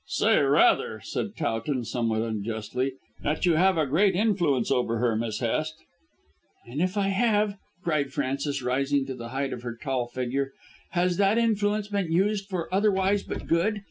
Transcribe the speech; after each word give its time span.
"Say 0.07 0.39
rather," 0.39 0.99
said 1.01 1.35
Towton, 1.35 1.85
somewhat 1.85 2.23
unjustly, 2.23 2.93
"that 3.21 3.45
you 3.45 3.53
have 3.53 3.77
a 3.77 3.85
great 3.85 4.15
influence 4.15 4.71
over 4.71 4.97
her, 4.97 5.15
Miss 5.15 5.41
Hest." 5.41 5.75
"And 6.65 6.81
if 6.81 6.97
I 6.97 7.09
have," 7.09 7.57
cried 7.83 8.11
Frances, 8.11 8.63
rising 8.63 9.05
to 9.05 9.13
the 9.13 9.29
height 9.29 9.53
of 9.53 9.61
her 9.61 9.77
tall 9.79 10.07
figure, 10.07 10.53
"has 10.93 11.17
that 11.17 11.37
influence 11.37 11.89
been 11.89 12.11
used 12.11 12.47
for 12.49 12.67
otherwise 12.73 13.21
but 13.21 13.45
good? 13.45 13.79